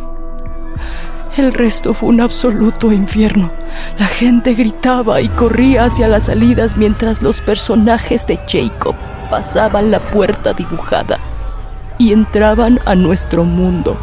El 1.38 1.54
resto 1.54 1.94
fue 1.94 2.08
un 2.10 2.22
absoluto 2.22 2.94
infierno. 2.94 3.52
La 4.00 4.06
gente 4.06 4.54
gritaba 4.54 5.20
y 5.20 5.28
corría 5.28 5.84
hacia 5.84 6.08
las 6.08 6.28
salidas 6.28 6.78
mientras 6.78 7.22
los 7.22 7.42
personajes 7.42 8.26
de 8.26 8.40
Jacob 8.48 8.96
pasaban 9.30 9.92
la 9.92 10.00
puerta 10.00 10.54
dibujada 10.54 11.20
y 11.98 12.14
entraban 12.14 12.80
a 12.86 12.96
nuestro 12.96 13.44
mundo, 13.44 13.98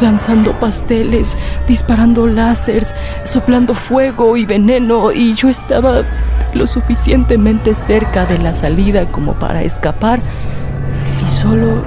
lanzando 0.00 0.60
pasteles, 0.60 1.36
disparando 1.66 2.28
láseres, 2.28 2.94
soplando 3.24 3.74
fuego 3.74 4.36
y 4.36 4.46
veneno, 4.46 5.10
y 5.10 5.34
yo 5.34 5.48
estaba 5.48 6.04
lo 6.54 6.68
suficientemente 6.68 7.74
cerca 7.74 8.26
de 8.26 8.38
la 8.38 8.54
salida 8.54 9.10
como 9.10 9.34
para 9.34 9.62
escapar, 9.62 10.20
y 11.26 11.30
solo 11.30 11.82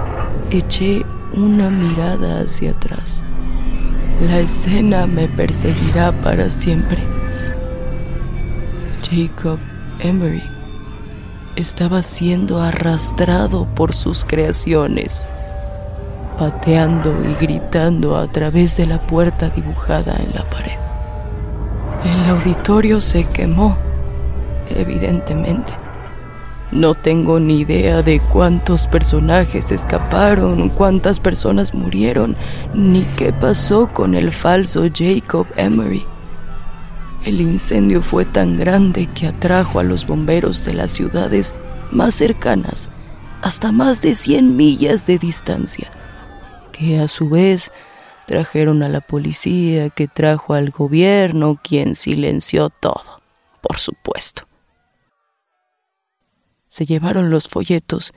eché 0.50 1.06
una 1.34 1.70
mirada 1.70 2.42
hacia 2.42 2.72
atrás. 2.72 3.24
La 4.28 4.40
escena 4.40 5.06
me 5.06 5.28
perseguirá 5.28 6.14
para 6.14 6.50
siempre. 6.50 7.04
Jacob 9.04 9.60
Emery 10.00 10.44
estaba 11.58 12.02
siendo 12.02 12.62
arrastrado 12.62 13.66
por 13.76 13.94
sus 13.94 14.24
creaciones, 14.24 15.28
pateando 16.38 17.14
y 17.30 17.34
gritando 17.34 18.16
a 18.16 18.28
través 18.28 18.78
de 18.78 18.86
la 18.86 19.02
puerta 19.02 19.50
dibujada 19.50 20.16
en 20.16 20.34
la 20.34 20.44
pared. 20.50 20.80
El 22.06 22.30
auditorio 22.30 23.02
se 23.02 23.26
quemó, 23.26 23.78
evidentemente. 24.70 25.83
No 26.74 26.96
tengo 26.96 27.40
ni 27.40 27.60
idea 27.60 28.02
de 28.02 28.20
cuántos 28.20 28.88
personajes 28.88 29.72
escaparon, 29.72 30.70
cuántas 30.70 31.20
personas 31.20 31.76
murieron, 31.76 32.36
ni 32.74 33.04
qué 33.04 33.32
pasó 33.32 33.94
con 33.94 34.16
el 34.16 34.32
falso 34.32 34.86
Jacob 34.92 35.46
Emery. 35.56 36.04
El 37.26 37.42
incendio 37.42 38.02
fue 38.02 38.26
tan 38.26 38.58
grande 38.58 39.08
que 39.14 39.28
atrajo 39.28 39.80
a 39.80 39.84
los 39.84 40.08
bomberos 40.08 40.66
de 40.66 40.74
las 40.74 40.90
ciudades 40.90 41.54
más 41.92 42.16
cercanas 42.16 42.90
hasta 43.44 43.72
más 43.72 44.02
de 44.02 44.16
100 44.16 44.58
millas 44.58 45.06
de 45.06 45.20
distancia, 45.20 45.92
que 46.72 47.00
a 47.00 47.08
su 47.08 47.30
vez 47.30 47.72
trajeron 48.26 48.82
a 48.82 48.90
la 48.90 49.02
policía, 49.02 49.92
que 49.92 50.08
trajo 50.08 50.56
al 50.56 50.72
gobierno, 50.72 51.60
quien 51.62 51.94
silenció 51.94 52.72
todo, 52.72 53.22
por 53.62 53.78
supuesto. 53.78 54.48
Se 56.74 56.88
llevaron 56.88 57.30
los 57.30 57.50
folletos 57.50 58.14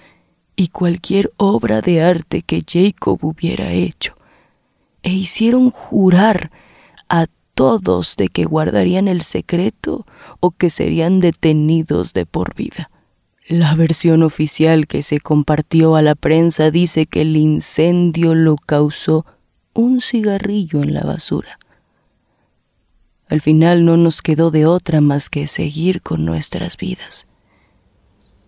y 0.57 0.69
cualquier 0.69 1.31
obra 1.37 1.83
de 1.83 2.03
arte 2.03 2.40
que 2.40 2.62
Jacob 2.66 3.19
hubiera 3.21 3.71
hecho, 3.73 4.14
e 5.03 5.12
hicieron 5.12 5.71
jurar 5.71 6.51
a 7.11 7.27
todos 7.53 8.16
de 8.16 8.29
que 8.29 8.47
guardarían 8.47 9.09
el 9.09 9.21
secreto 9.21 10.07
o 10.40 10.53
que 10.53 10.71
serían 10.71 11.21
detenidos 11.21 12.14
de 12.14 12.25
por 12.25 12.55
vida. 12.55 12.90
La 13.47 13.75
versión 13.75 14.23
oficial 14.23 14.87
que 14.87 15.03
se 15.03 15.21
compartió 15.21 15.95
a 15.95 16.01
la 16.01 16.14
prensa 16.14 16.71
dice 16.71 17.05
que 17.05 17.21
el 17.21 17.37
incendio 17.37 18.35
lo 18.35 18.57
causó 18.57 19.27
un 19.75 20.01
cigarrillo 20.01 20.83
en 20.83 20.95
la 20.95 21.03
basura. 21.03 21.59
Al 23.29 23.42
final 23.42 23.85
no 23.85 23.99
nos 23.99 24.23
quedó 24.23 24.51
de 24.51 24.64
otra 24.64 25.03
más 25.03 25.29
que 25.29 25.47
seguir 25.47 26.01
con 26.01 26.25
nuestras 26.25 26.79
vidas. 26.79 27.27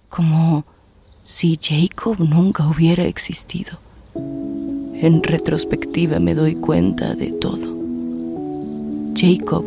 Como 0.09 0.65
si 1.25 1.59
Jacob 1.61 2.17
nunca 2.19 2.67
hubiera 2.67 3.05
existido. 3.05 3.79
En 4.15 5.23
retrospectiva 5.23 6.19
me 6.19 6.35
doy 6.35 6.55
cuenta 6.55 7.15
de 7.15 7.33
todo. 7.33 7.77
Jacob 9.15 9.65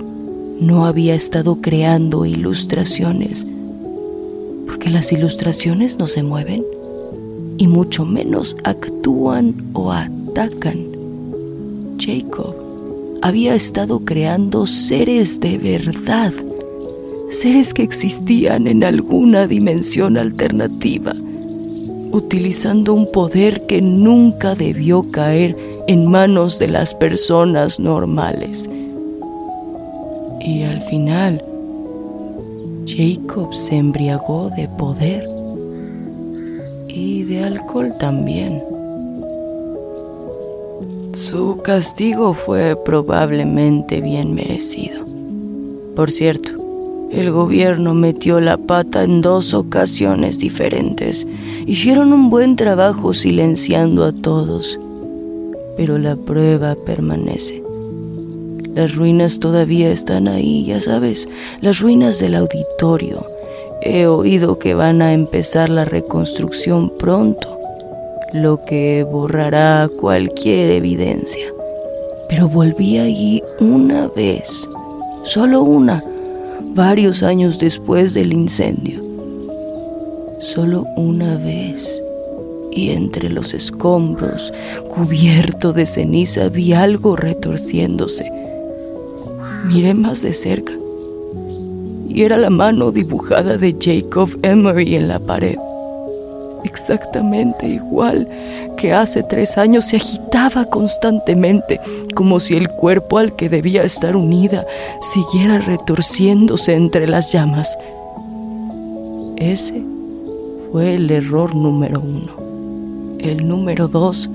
no 0.60 0.86
había 0.86 1.16
estado 1.16 1.62
creando 1.62 2.26
ilustraciones, 2.26 3.46
porque 4.68 4.90
las 4.90 5.12
ilustraciones 5.12 5.98
no 5.98 6.08
se 6.08 6.24
mueven 6.24 6.66
y 7.58 7.68
mucho 7.68 8.06
menos 8.06 8.58
actúan 8.64 9.70
o 9.74 9.92
atacan. 9.92 10.86
Jacob 12.00 12.56
había 13.22 13.54
estado 13.54 14.00
creando 14.00 14.66
seres 14.66 15.40
de 15.40 15.58
verdad, 15.60 16.34
seres 17.32 17.74
que 17.74 17.84
existían 17.84 18.68
en 18.68 18.84
alguna 18.84 19.48
dimensión 19.48 20.18
alternativa, 20.18 21.16
utilizando 22.12 22.94
un 22.94 23.12
poder 23.12 23.66
que 23.66 23.82
nunca 23.82 24.56
debió 24.56 25.10
caer 25.12 25.58
en 25.88 26.10
manos 26.10 26.60
de 26.60 26.68
las 26.68 26.94
personas 26.94 27.80
normales 27.80 28.70
y 30.44 30.64
al 30.64 30.82
final, 30.82 31.44
Jacob 32.88 33.54
se 33.54 33.76
embriagó 33.76 34.50
de 34.50 34.68
poder 34.68 35.28
y 36.88 37.24
de 37.24 37.44
alcohol 37.44 37.94
también. 38.00 38.62
Su 41.14 41.60
castigo 41.64 42.34
fue 42.34 42.76
probablemente 42.84 44.02
bien 44.02 44.34
merecido. 44.34 45.06
Por 45.96 46.10
cierto, 46.10 46.61
el 47.12 47.30
gobierno 47.32 47.94
metió 47.94 48.40
la 48.40 48.58
pata 48.58 49.04
en 49.04 49.22
dos 49.22 49.54
ocasiones 49.54 50.40
diferentes. 50.40 51.28
Hicieron 51.66 52.14
un 52.14 52.30
buen 52.30 52.56
trabajo 52.56 53.14
silenciando 53.14 54.06
a 54.06 54.14
todos, 54.14 54.80
pero 55.76 55.98
la 55.98 56.16
prueba 56.16 56.76
permanece. 56.76 57.62
Las 58.74 58.96
ruinas 58.96 59.40
todavía 59.40 59.92
están 59.92 60.30
ahí, 60.30 60.66
ya 60.66 60.80
sabes, 60.80 61.28
las 61.60 61.80
ruinas 61.80 62.20
del 62.20 62.36
auditorio. 62.36 63.26
He 63.82 64.06
oído 64.06 64.58
que 64.60 64.74
van 64.74 65.02
a 65.02 65.12
empezar 65.12 65.70
la 65.70 65.84
reconstrucción 65.84 66.94
pronto, 66.98 67.58
lo 68.32 68.64
que 68.64 69.04
borrará 69.04 69.90
cualquier 70.00 70.72
evidencia. 70.72 71.48
Pero 72.30 72.48
volví 72.48 72.98
allí 72.98 73.44
una 73.60 74.08
vez, 74.08 74.70
solo 75.26 75.64
una, 75.64 76.02
varios 76.74 77.24
años 77.24 77.60
después 77.60 78.14
del 78.14 78.34
incendio. 78.34 79.02
Solo 80.42 80.86
una 80.96 81.38
vez. 81.38 82.02
Y 82.72 82.92
entre 82.92 83.30
los 83.30 83.54
escombros, 83.54 84.54
cubierto 84.90 85.74
de 85.74 85.86
ceniza, 85.86 86.48
vi 86.48 86.72
algo 86.72 87.18
retorciéndose 87.18 88.32
Miré 89.66 89.94
más 89.94 90.22
de 90.22 90.34
cerca 90.34 90.74
y 92.10 92.24
era 92.24 92.36
la 92.36 92.50
mano 92.50 92.92
dibujada 92.92 93.58
de 93.58 93.76
Jacob 93.80 94.30
Emery 94.42 94.96
en 94.96 95.08
la 95.08 95.20
pared. 95.20 95.56
Exactamente 96.64 97.68
igual 97.68 98.28
que 98.78 98.94
hace 98.94 99.24
tres 99.24 99.58
años 99.58 99.86
se 99.86 99.98
agitaba 99.98 100.66
constantemente, 100.66 101.80
como 102.16 102.40
si 102.40 102.56
el 102.56 102.70
cuerpo 102.70 103.18
al 103.18 103.36
que 103.36 103.50
debía 103.50 103.84
estar 103.84 104.16
unida 104.16 104.66
siguiera 105.00 105.60
retorciéndose 105.60 106.74
entre 106.74 107.08
las 107.08 107.32
llamas. 107.32 107.78
Ese 109.38 109.82
fue 110.72 110.96
el 110.96 111.10
error 111.10 111.56
número 111.56 112.00
uno. 112.00 112.40
el 113.20 113.48
número 113.48 113.88
dos, 113.88 114.30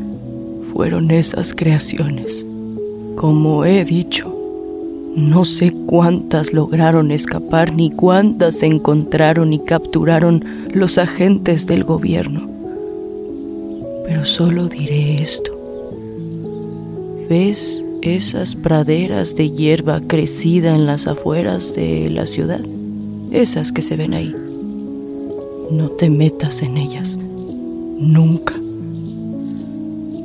fueron 0.72 1.10
esas 1.10 1.54
creaciones. 1.54 2.46
Como 3.16 3.64
he 3.64 3.84
dicho, 3.84 4.35
no 5.16 5.46
sé 5.46 5.72
cuántas 5.86 6.52
lograron 6.52 7.10
escapar 7.10 7.74
ni 7.74 7.90
cuántas 7.90 8.62
encontraron 8.62 9.54
y 9.54 9.58
capturaron 9.58 10.44
los 10.70 10.98
agentes 10.98 11.66
del 11.66 11.84
gobierno. 11.84 12.50
Pero 14.06 14.26
solo 14.26 14.68
diré 14.68 15.22
esto. 15.22 15.52
¿Ves 17.30 17.82
esas 18.02 18.54
praderas 18.56 19.34
de 19.36 19.50
hierba 19.50 20.02
crecida 20.02 20.74
en 20.74 20.84
las 20.84 21.06
afueras 21.06 21.74
de 21.74 22.10
la 22.10 22.26
ciudad? 22.26 22.60
Esas 23.30 23.72
que 23.72 23.80
se 23.80 23.96
ven 23.96 24.12
ahí. 24.12 24.34
No 25.70 25.88
te 25.88 26.10
metas 26.10 26.60
en 26.60 26.76
ellas. 26.76 27.18
Nunca. 27.98 28.54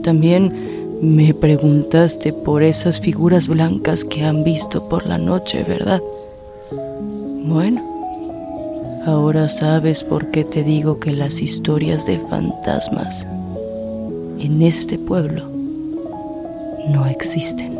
También 0.04 0.70
me 1.01 1.33
preguntaste 1.33 2.31
por 2.31 2.61
esas 2.61 2.99
figuras 2.99 3.47
blancas 3.47 4.05
que 4.05 4.23
han 4.23 4.43
visto 4.43 4.87
por 4.87 5.07
la 5.07 5.17
noche, 5.17 5.63
¿verdad? 5.63 5.99
Bueno, 7.43 7.81
ahora 9.05 9.49
sabes 9.49 10.03
por 10.03 10.29
qué 10.29 10.43
te 10.43 10.63
digo 10.63 10.99
que 10.99 11.11
las 11.11 11.41
historias 11.41 12.05
de 12.05 12.19
fantasmas 12.19 13.25
en 14.37 14.61
este 14.61 14.99
pueblo 14.99 15.49
no 16.89 17.07
existen. 17.07 17.70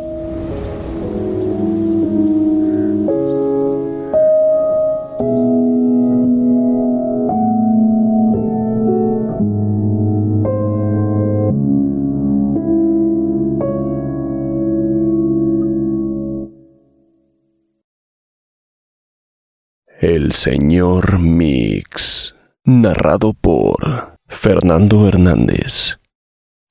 El 20.22 20.30
señor 20.30 21.18
Mix, 21.18 22.36
narrado 22.64 23.32
por 23.32 24.18
Fernando 24.28 25.08
Hernández. 25.08 25.98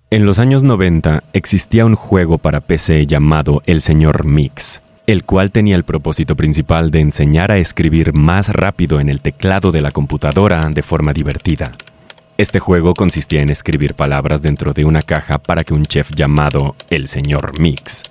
En 0.09 0.25
los 0.25 0.39
años 0.39 0.63
90 0.63 1.25
existía 1.33 1.85
un 1.85 1.95
juego 1.95 2.37
para 2.37 2.61
PC 2.61 3.05
llamado 3.07 3.61
El 3.65 3.81
Señor 3.81 4.23
Mix, 4.23 4.81
el 5.05 5.25
cual 5.25 5.51
tenía 5.51 5.75
el 5.75 5.83
propósito 5.83 6.37
principal 6.37 6.91
de 6.91 7.01
enseñar 7.01 7.51
a 7.51 7.57
escribir 7.57 8.13
más 8.13 8.47
rápido 8.47 9.01
en 9.01 9.09
el 9.09 9.19
teclado 9.19 9.73
de 9.73 9.81
la 9.81 9.91
computadora 9.91 10.69
de 10.69 10.81
forma 10.81 11.11
divertida. 11.11 11.73
Este 12.37 12.59
juego 12.59 12.93
consistía 12.93 13.41
en 13.41 13.49
escribir 13.49 13.95
palabras 13.95 14.41
dentro 14.41 14.71
de 14.71 14.85
una 14.85 15.01
caja 15.01 15.39
para 15.39 15.65
que 15.65 15.73
un 15.73 15.83
chef 15.83 16.11
llamado 16.15 16.77
El 16.89 17.09
Señor 17.09 17.59
Mix 17.59 18.03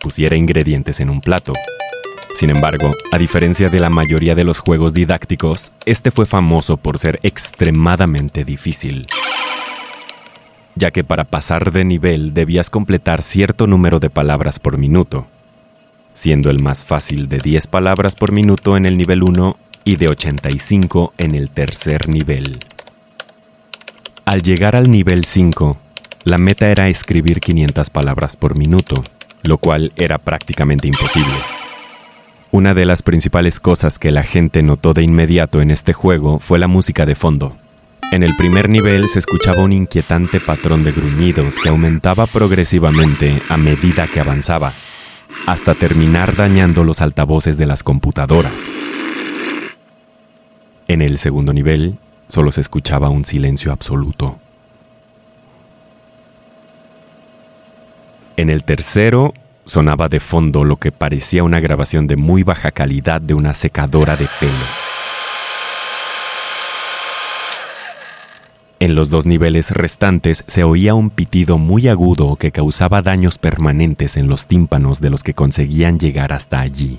pusiera 0.00 0.34
ingredientes 0.34 0.98
en 0.98 1.08
un 1.08 1.20
plato. 1.20 1.52
Sin 2.34 2.50
embargo, 2.50 2.94
a 3.12 3.18
diferencia 3.18 3.68
de 3.68 3.80
la 3.80 3.90
mayoría 3.90 4.34
de 4.34 4.44
los 4.44 4.58
juegos 4.58 4.94
didácticos, 4.94 5.72
este 5.86 6.10
fue 6.10 6.26
famoso 6.26 6.76
por 6.76 6.98
ser 6.98 7.20
extremadamente 7.22 8.44
difícil 8.44 9.06
ya 10.74 10.90
que 10.90 11.04
para 11.04 11.24
pasar 11.24 11.72
de 11.72 11.84
nivel 11.84 12.34
debías 12.34 12.70
completar 12.70 13.22
cierto 13.22 13.66
número 13.66 14.00
de 14.00 14.10
palabras 14.10 14.58
por 14.58 14.78
minuto, 14.78 15.26
siendo 16.14 16.50
el 16.50 16.62
más 16.62 16.84
fácil 16.84 17.28
de 17.28 17.38
10 17.38 17.66
palabras 17.66 18.14
por 18.14 18.32
minuto 18.32 18.76
en 18.76 18.86
el 18.86 18.96
nivel 18.96 19.22
1 19.22 19.56
y 19.84 19.96
de 19.96 20.08
85 20.08 21.14
en 21.18 21.34
el 21.34 21.50
tercer 21.50 22.08
nivel. 22.08 22.60
Al 24.24 24.42
llegar 24.42 24.76
al 24.76 24.90
nivel 24.90 25.24
5, 25.24 25.76
la 26.24 26.38
meta 26.38 26.70
era 26.70 26.88
escribir 26.88 27.40
500 27.40 27.90
palabras 27.90 28.36
por 28.36 28.56
minuto, 28.56 29.02
lo 29.42 29.58
cual 29.58 29.92
era 29.96 30.18
prácticamente 30.18 30.86
imposible. 30.86 31.61
Una 32.54 32.74
de 32.74 32.84
las 32.84 33.02
principales 33.02 33.60
cosas 33.60 33.98
que 33.98 34.10
la 34.10 34.24
gente 34.24 34.62
notó 34.62 34.92
de 34.92 35.02
inmediato 35.02 35.62
en 35.62 35.70
este 35.70 35.94
juego 35.94 36.38
fue 36.38 36.58
la 36.58 36.66
música 36.66 37.06
de 37.06 37.14
fondo. 37.14 37.56
En 38.12 38.22
el 38.22 38.36
primer 38.36 38.68
nivel 38.68 39.08
se 39.08 39.20
escuchaba 39.20 39.62
un 39.62 39.72
inquietante 39.72 40.38
patrón 40.38 40.84
de 40.84 40.92
gruñidos 40.92 41.56
que 41.56 41.70
aumentaba 41.70 42.26
progresivamente 42.26 43.42
a 43.48 43.56
medida 43.56 44.06
que 44.08 44.20
avanzaba, 44.20 44.74
hasta 45.46 45.74
terminar 45.76 46.36
dañando 46.36 46.84
los 46.84 47.00
altavoces 47.00 47.56
de 47.56 47.64
las 47.64 47.82
computadoras. 47.82 48.70
En 50.88 51.00
el 51.00 51.16
segundo 51.16 51.54
nivel 51.54 51.96
solo 52.28 52.52
se 52.52 52.60
escuchaba 52.60 53.08
un 53.08 53.24
silencio 53.24 53.72
absoluto. 53.72 54.38
En 58.36 58.50
el 58.50 58.62
tercero 58.62 59.32
sonaba 59.64 60.08
de 60.08 60.20
fondo 60.20 60.64
lo 60.64 60.76
que 60.76 60.92
parecía 60.92 61.44
una 61.44 61.60
grabación 61.60 62.06
de 62.06 62.16
muy 62.16 62.42
baja 62.42 62.70
calidad 62.70 63.20
de 63.20 63.34
una 63.34 63.54
secadora 63.54 64.16
de 64.16 64.28
pelo. 64.40 64.66
En 68.82 68.96
los 68.96 69.10
dos 69.10 69.26
niveles 69.26 69.70
restantes 69.70 70.44
se 70.48 70.64
oía 70.64 70.94
un 70.94 71.10
pitido 71.10 71.56
muy 71.56 71.86
agudo 71.86 72.34
que 72.34 72.50
causaba 72.50 73.00
daños 73.00 73.38
permanentes 73.38 74.16
en 74.16 74.26
los 74.26 74.46
tímpanos 74.48 75.00
de 75.00 75.10
los 75.10 75.22
que 75.22 75.34
conseguían 75.34 76.00
llegar 76.00 76.32
hasta 76.32 76.60
allí. 76.60 76.98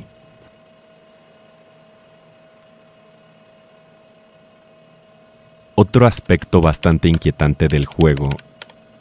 Otro 5.76 6.06
aspecto 6.06 6.62
bastante 6.62 7.10
inquietante 7.10 7.68
del 7.68 7.86
juego 7.86 8.30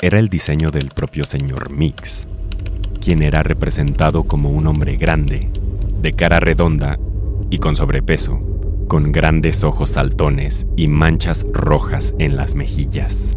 era 0.01 0.19
el 0.19 0.29
diseño 0.29 0.73
del 0.73 0.89
propio 0.89 1.25
señor 1.25 1.71
Mix, 1.71 2.27
quien 3.03 3.23
era 3.23 3.43
representado 3.43 4.25
como 4.25 4.51
un 4.51 4.67
hombre 4.67 4.97
grande, 4.97 5.49
de 6.01 6.13
cara 6.13 6.41
redonda 6.41 6.99
y 7.51 7.59
con 7.59 7.77
sobrepeso 7.77 8.41
con 8.93 9.11
grandes 9.11 9.65
ojos 9.65 9.89
saltones 9.89 10.67
y 10.77 10.87
manchas 10.87 11.47
rojas 11.51 12.13
en 12.19 12.37
las 12.37 12.55
mejillas. 12.55 13.35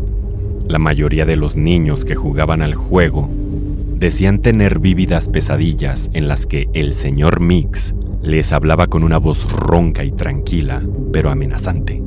La 0.68 0.80
mayoría 0.80 1.26
de 1.26 1.38
los 1.38 1.56
niños 1.56 2.04
que 2.04 2.16
jugaban 2.16 2.62
al 2.62 2.76
juego 2.76 3.30
decían 3.32 4.42
tener 4.42 4.80
vívidas 4.80 5.30
pesadillas 5.30 6.10
en 6.12 6.28
las 6.28 6.46
que 6.46 6.68
el 6.74 6.92
señor 6.92 7.40
Mix 7.40 7.96
les 8.22 8.52
hablaba 8.52 8.88
con 8.88 9.06
una 9.06 9.18
voz 9.18 9.50
ronca 9.50 10.04
y 10.04 10.12
tranquila, 10.12 10.82
pero 11.14 11.32
amenazante, 11.32 12.04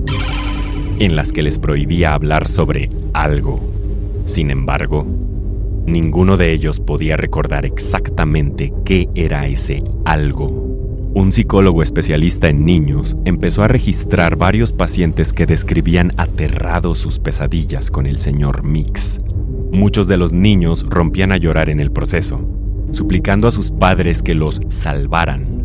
en 0.99 1.17
las 1.17 1.33
que 1.33 1.43
les 1.43 1.59
prohibía 1.59 2.13
hablar 2.13 2.49
sobre 2.49 2.91
algo. 3.15 3.61
Sin 4.27 4.51
embargo, 4.51 5.07
ninguno 5.93 6.37
de 6.37 6.53
ellos 6.53 6.81
podía 6.81 7.17
recordar 7.17 7.67
exactamente 7.67 8.73
qué 8.85 9.09
era 9.15 9.47
ese 9.47 9.83
algo 10.05 10.69
un 11.19 11.33
psicólogo 11.33 11.83
especialista 11.83 12.49
en 12.49 12.65
niños 12.65 13.17
empezó 13.25 13.65
a 13.65 13.69
registrar 13.69 14.37
varios 14.37 14.73
pacientes 14.73 15.33
que 15.33 15.47
describían 15.47 16.13
aterrados 16.17 16.99
sus 16.99 17.19
pesadillas 17.19 17.91
con 17.91 18.07
el 18.07 18.21
señor 18.21 18.63
Mix. 18.63 19.19
Muchos 19.73 20.07
de 20.07 20.17
los 20.17 20.33
niños 20.33 20.87
rompían 20.89 21.33
a 21.33 21.37
llorar 21.37 21.71
en 21.71 21.81
el 21.81 21.91
proceso, 21.91 22.41
suplicando 22.93 23.49
a 23.49 23.53
sus 23.53 23.73
padres 23.73 24.23
que 24.23 24.35
los 24.35 24.61
salvaran. 24.69 25.65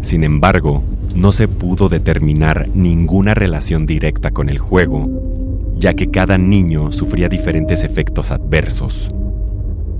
Sin 0.00 0.24
embargo, 0.24 0.82
no 1.14 1.32
se 1.32 1.48
pudo 1.48 1.90
determinar 1.90 2.68
ninguna 2.74 3.34
relación 3.34 3.84
directa 3.84 4.30
con 4.30 4.48
el 4.48 4.58
juego, 4.58 5.74
ya 5.76 5.92
que 5.92 6.10
cada 6.10 6.38
niño 6.38 6.92
sufría 6.92 7.28
diferentes 7.28 7.84
efectos 7.84 8.30
adversos. 8.30 9.10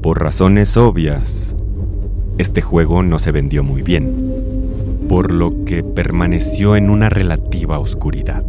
Por 0.05 0.23
razones 0.23 0.77
obvias, 0.77 1.57
este 2.37 2.61
juego 2.61 3.03
no 3.03 3.19
se 3.19 3.33
vendió 3.33 3.64
muy 3.64 3.81
bien 3.81 4.35
por 5.09 5.33
lo 5.33 5.64
que 5.64 5.83
permaneció 5.83 6.77
en 6.77 6.90
una 6.90 7.09
relativa 7.09 7.79
oscuridad. 7.79 8.45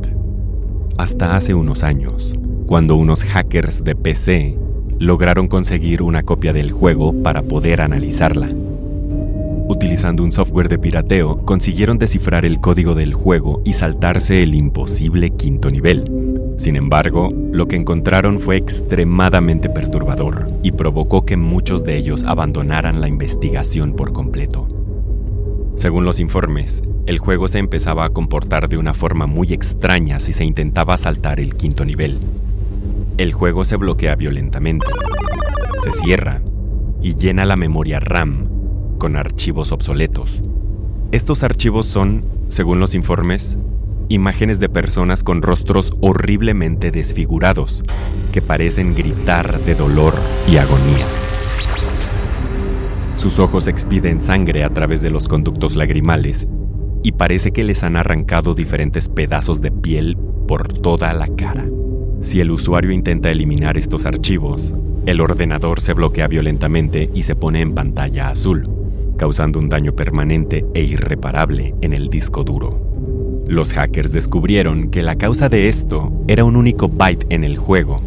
Hasta 0.98 1.38
hace 1.38 1.54
unos 1.54 1.84
años, 1.84 2.36
cuando 2.66 2.98
unos 2.98 3.24
hackers 3.24 3.86
de 3.86 3.96
PC 3.96 4.58
lograron 5.00 5.48
conseguir 5.48 6.02
una 6.02 6.24
copia 6.24 6.52
del 6.52 6.74
juego 6.74 7.24
para 7.24 7.42
poder 7.42 7.80
analizarla. 7.80 8.50
Utilizando 9.70 10.24
un 10.24 10.34
software 10.34 10.68
de 10.68 10.78
pirateo, 10.78 11.38
consiguieron 11.46 11.98
descifrar 11.98 12.46
el 12.46 12.60
código 12.60 12.96
del 12.96 13.14
juego 13.14 13.62
y 13.64 13.72
saltarse 13.72 14.44
el 14.44 14.56
imposible 14.56 15.30
quinto 15.30 15.72
nivel. 15.72 16.04
Sin 16.58 16.76
embargo, 16.78 17.34
lo 17.52 17.68
que 17.68 17.76
encontraron 17.76 18.40
fue 18.40 18.56
extremadamente 18.56 19.70
perturbador 19.70 20.48
y 20.64 20.72
provocó 20.72 21.26
que 21.26 21.36
muchos 21.36 21.84
de 21.84 21.98
ellos 21.98 22.24
abandonaran 22.24 23.02
la 23.02 23.08
investigación 23.08 23.94
por 23.94 24.14
completo. 24.14 24.68
Según 25.76 26.06
los 26.06 26.22
informes, 26.22 26.82
el 27.06 27.20
juego 27.20 27.48
se 27.50 27.60
empezaba 27.60 28.06
a 28.06 28.10
comportar 28.10 28.70
de 28.70 28.78
una 28.78 28.94
forma 28.94 29.28
muy 29.28 29.52
extraña 29.52 30.20
si 30.20 30.32
se 30.32 30.46
intentaba 30.46 30.98
saltar 30.98 31.40
el 31.40 31.56
quinto 31.56 31.84
nivel. 31.84 32.18
El 33.18 33.34
juego 33.34 33.66
se 33.66 33.76
bloquea 33.76 34.16
violentamente, 34.16 34.88
se 35.84 35.92
cierra 35.92 36.42
y 37.02 37.16
llena 37.16 37.46
la 37.46 37.58
memoria 37.58 38.00
RAM 38.00 38.48
con 38.98 39.18
archivos 39.18 39.74
obsoletos. 39.74 40.42
Estos 41.12 41.44
archivos 41.44 41.86
son, 41.86 42.24
según 42.48 42.80
los 42.80 42.96
informes, 42.96 43.58
imágenes 44.10 44.60
de 44.60 44.70
personas 44.70 45.24
con 45.24 45.42
rostros 45.42 45.94
horriblemente 46.02 46.92
desfigurados, 46.92 47.84
que 48.32 48.42
parecen 48.42 48.96
gritar 48.96 49.60
de 49.62 49.76
dolor 49.76 50.14
y 50.48 50.58
agonía. 50.58 51.06
Sus 53.18 53.40
ojos 53.40 53.68
expiden 53.68 54.22
sangre 54.22 54.64
a 54.64 54.70
través 54.70 55.02
de 55.02 55.10
los 55.10 55.28
conductos 55.28 55.76
lagrimales 55.76 56.48
y 57.02 57.14
parece 57.14 57.52
que 57.52 57.64
les 57.64 57.84
han 57.84 57.96
arrancado 57.96 58.54
diferentes 58.54 59.10
pedazos 59.10 59.62
de 59.62 59.72
piel 59.72 60.18
por 60.48 60.68
toda 60.68 61.14
la 61.14 61.28
cara. 61.28 61.66
Si 62.22 62.40
el 62.40 62.52
usuario 62.52 62.92
intenta 62.92 63.32
eliminar 63.32 63.78
estos 63.78 64.06
archivos, 64.06 64.74
el 65.06 65.22
ordenador 65.22 65.82
se 65.82 65.94
bloquea 65.94 66.28
violentamente 66.28 67.10
y 67.14 67.24
se 67.24 67.36
pone 67.36 67.62
en 67.62 67.76
pantalla 67.76 68.30
azul, 68.30 68.68
causando 69.18 69.60
un 69.60 69.70
daño 69.70 69.94
permanente 69.94 70.66
e 70.74 70.82
irreparable 70.82 71.76
en 71.82 71.94
el 71.94 72.10
disco 72.10 72.44
duro. 72.44 72.85
Los 73.48 73.74
hackers 73.74 74.12
descubrieron 74.12 74.90
que 74.90 75.04
la 75.04 75.18
causa 75.18 75.50
de 75.50 75.68
esto 75.68 76.12
era 76.28 76.44
un 76.44 76.56
único 76.56 76.90
byte 76.90 77.28
en 77.30 77.44
el 77.44 77.58
juego, 77.58 78.02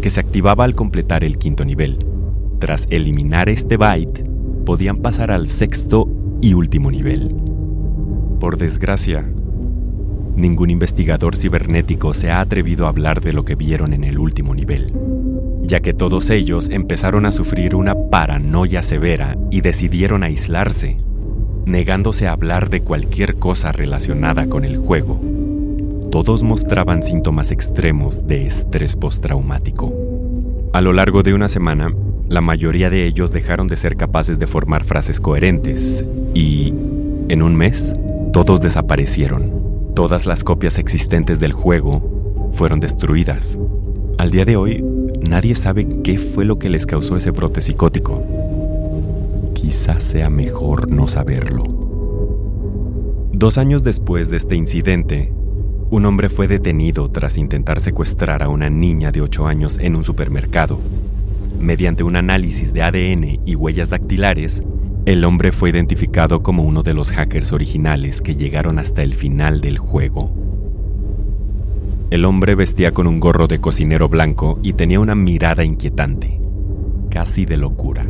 que 0.00 0.08
se 0.08 0.20
activaba 0.20 0.64
al 0.64 0.74
completar 0.74 1.24
el 1.24 1.36
quinto 1.36 1.64
nivel. 1.66 1.98
Tras 2.58 2.86
eliminar 2.90 3.50
este 3.50 3.76
byte, 3.76 4.24
podían 4.64 4.98
pasar 4.98 5.30
al 5.30 5.46
sexto 5.46 6.08
y 6.40 6.54
último 6.54 6.90
nivel. 6.90 7.34
Por 8.40 8.56
desgracia, 8.56 9.24
ningún 10.36 10.70
investigador 10.70 11.36
cibernético 11.36 12.14
se 12.14 12.30
ha 12.30 12.40
atrevido 12.40 12.86
a 12.86 12.88
hablar 12.88 13.20
de 13.20 13.34
lo 13.34 13.44
que 13.44 13.56
vieron 13.56 13.92
en 13.92 14.04
el 14.04 14.18
último 14.18 14.54
nivel, 14.54 14.92
ya 15.64 15.80
que 15.80 15.92
todos 15.92 16.30
ellos 16.30 16.70
empezaron 16.70 17.26
a 17.26 17.32
sufrir 17.32 17.74
una 17.74 17.94
paranoia 17.94 18.82
severa 18.82 19.36
y 19.50 19.60
decidieron 19.60 20.22
aislarse, 20.22 20.96
negándose 21.68 22.26
a 22.26 22.32
hablar 22.32 22.70
de 22.70 22.80
cualquier 22.80 23.36
cosa 23.36 23.72
relacionada 23.72 24.48
con 24.48 24.64
el 24.64 24.78
juego. 24.78 25.20
Todos 26.10 26.42
mostraban 26.42 27.02
síntomas 27.02 27.50
extremos 27.50 28.26
de 28.26 28.46
estrés 28.46 28.96
postraumático. 28.96 29.92
A 30.72 30.80
lo 30.80 30.94
largo 30.94 31.22
de 31.22 31.34
una 31.34 31.48
semana, 31.48 31.92
la 32.28 32.40
mayoría 32.40 32.88
de 32.88 33.04
ellos 33.04 33.32
dejaron 33.32 33.68
de 33.68 33.76
ser 33.76 33.96
capaces 33.96 34.38
de 34.38 34.46
formar 34.46 34.84
frases 34.84 35.20
coherentes 35.20 36.04
y, 36.34 36.72
en 37.28 37.42
un 37.42 37.54
mes, 37.54 37.94
todos 38.32 38.62
desaparecieron. 38.62 39.52
Todas 39.94 40.24
las 40.24 40.44
copias 40.44 40.78
existentes 40.78 41.38
del 41.38 41.52
juego 41.52 42.50
fueron 42.54 42.80
destruidas. 42.80 43.58
Al 44.16 44.30
día 44.30 44.44
de 44.44 44.56
hoy, 44.56 44.82
nadie 45.28 45.54
sabe 45.54 45.86
qué 46.02 46.18
fue 46.18 46.44
lo 46.44 46.58
que 46.58 46.70
les 46.70 46.86
causó 46.86 47.16
ese 47.16 47.30
brote 47.30 47.60
psicótico. 47.60 48.22
Quizás 49.68 50.02
sea 50.02 50.30
mejor 50.30 50.90
no 50.90 51.08
saberlo. 51.08 51.62
Dos 53.34 53.58
años 53.58 53.84
después 53.84 54.30
de 54.30 54.38
este 54.38 54.56
incidente, 54.56 55.30
un 55.90 56.06
hombre 56.06 56.30
fue 56.30 56.48
detenido 56.48 57.10
tras 57.10 57.36
intentar 57.36 57.78
secuestrar 57.80 58.42
a 58.42 58.48
una 58.48 58.70
niña 58.70 59.12
de 59.12 59.20
8 59.20 59.46
años 59.46 59.76
en 59.76 59.94
un 59.94 60.04
supermercado. 60.04 60.80
Mediante 61.60 62.02
un 62.02 62.16
análisis 62.16 62.72
de 62.72 62.80
ADN 62.80 63.40
y 63.44 63.56
huellas 63.56 63.90
dactilares, 63.90 64.62
el 65.04 65.22
hombre 65.22 65.52
fue 65.52 65.68
identificado 65.68 66.42
como 66.42 66.62
uno 66.62 66.82
de 66.82 66.94
los 66.94 67.12
hackers 67.12 67.52
originales 67.52 68.22
que 68.22 68.36
llegaron 68.36 68.78
hasta 68.78 69.02
el 69.02 69.14
final 69.14 69.60
del 69.60 69.76
juego. 69.76 70.30
El 72.08 72.24
hombre 72.24 72.54
vestía 72.54 72.92
con 72.92 73.06
un 73.06 73.20
gorro 73.20 73.48
de 73.48 73.60
cocinero 73.60 74.08
blanco 74.08 74.58
y 74.62 74.72
tenía 74.72 74.98
una 74.98 75.14
mirada 75.14 75.62
inquietante, 75.62 76.40
casi 77.10 77.44
de 77.44 77.58
locura. 77.58 78.06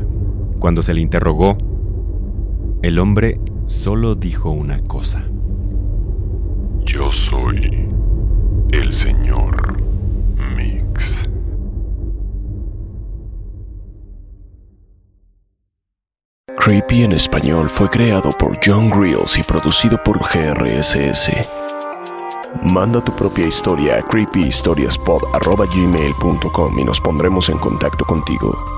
Cuando 0.59 0.83
se 0.83 0.93
le 0.95 1.01
interrogó, 1.01 1.57
el 2.83 2.99
hombre 2.99 3.41
solo 3.67 4.15
dijo 4.15 4.51
una 4.51 4.79
cosa. 4.79 5.25
Yo 6.85 7.11
soy 7.13 7.89
el 8.73 8.93
señor 8.93 9.81
Mix. 10.57 11.29
Creepy 16.57 17.05
en 17.05 17.13
español 17.13 17.71
fue 17.71 17.89
creado 17.89 18.33
por 18.33 18.59
John 18.65 18.91
Grills 18.91 19.39
y 19.39 19.43
producido 19.43 20.03
por 20.03 20.19
GRSS. 20.19 21.31
Manda 22.63 23.05
tu 23.05 23.13
propia 23.13 23.47
historia 23.47 23.99
a 23.99 24.03
creepyhistoriaspod.gmail.com 24.03 26.79
y 26.79 26.85
nos 26.85 27.01
pondremos 27.01 27.49
en 27.49 27.57
contacto 27.59 28.05
contigo. 28.05 28.78